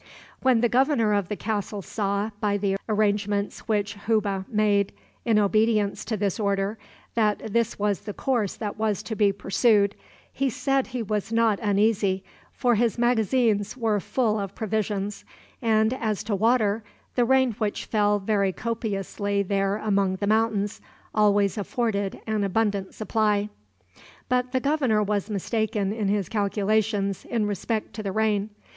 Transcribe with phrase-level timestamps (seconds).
[0.41, 4.93] When the governor of the castle saw, by the arrangements which Hubbe made
[5.25, 6.79] in obedience to this order,
[7.13, 9.93] that this was the course that was to be pursued,
[10.33, 15.23] he said he was not uneasy, for his magazines were full of provisions,
[15.61, 16.83] and as to water,
[17.13, 20.81] the rain which fell very copiously there among the mountains
[21.13, 23.49] always afforded an abundant supply.
[24.29, 28.49] But the governor was mistaken in his calculations in respect to the rain.